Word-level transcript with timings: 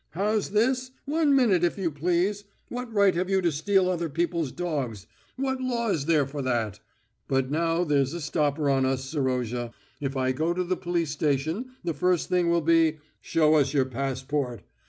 How's 0.13 0.49
this? 0.49 0.89
One 1.05 1.35
minute, 1.35 1.63
if 1.63 1.77
you 1.77 1.91
please! 1.91 2.45
What 2.69 2.91
right 2.91 3.13
have 3.13 3.29
you 3.29 3.39
to 3.41 3.51
steal 3.51 3.87
other 3.87 4.09
people's 4.09 4.51
dogs? 4.51 5.05
What 5.35 5.61
law 5.61 5.91
is 5.91 6.07
there 6.07 6.25
for 6.25 6.41
that? 6.41 6.79
But 7.27 7.51
now 7.51 7.83
there's 7.83 8.15
a 8.15 8.19
stopper 8.19 8.67
on 8.67 8.83
us, 8.83 9.05
Serozha. 9.13 9.71
If 9.99 10.17
I 10.17 10.31
go 10.31 10.55
to 10.55 10.63
the 10.63 10.75
police 10.75 11.11
station 11.11 11.73
the 11.83 11.93
first 11.93 12.29
thing 12.29 12.49
will 12.49 12.61
be, 12.61 12.97
'Show 13.19 13.53
us 13.53 13.75
your 13.75 13.85
passport! 13.85 14.63